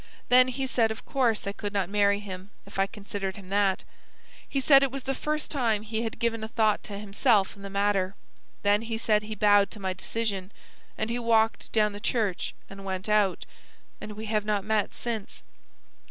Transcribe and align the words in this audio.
Then 0.29 0.47
he 0.47 0.65
said 0.65 0.89
of 0.89 1.05
course 1.05 1.45
I 1.45 1.51
could 1.51 1.73
not 1.73 1.87
marry 1.87 2.17
him 2.19 2.49
if 2.65 2.79
I 2.79 2.87
considered 2.87 3.35
him 3.35 3.49
that. 3.49 3.83
He 4.49 4.59
said 4.59 4.81
it 4.81 4.91
was 4.91 5.03
the 5.03 5.13
first 5.13 5.51
time 5.51 5.83
he 5.83 6.01
had 6.01 6.17
given 6.17 6.43
a 6.43 6.47
thought 6.47 6.81
to 6.85 6.97
himself 6.97 7.55
in 7.55 7.61
the 7.61 7.69
matter. 7.69 8.15
Then 8.63 8.81
he 8.81 8.97
said 8.97 9.21
he 9.21 9.35
bowed 9.35 9.69
to 9.69 9.79
my 9.79 9.93
decision, 9.93 10.51
and 10.97 11.11
he 11.11 11.19
walked 11.19 11.71
down 11.71 11.93
the 11.93 11.99
church 11.99 12.55
and 12.67 12.83
went 12.83 13.09
out, 13.09 13.45
and 14.01 14.13
we 14.13 14.25
have 14.25 14.43
not 14.43 14.63
met 14.65 14.95
since." 14.95 15.43